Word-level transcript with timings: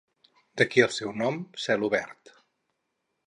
D'aquí 0.61 0.81
el 0.85 0.93
seu 0.95 1.11
nom: 1.21 1.37
celobert. 1.65 2.33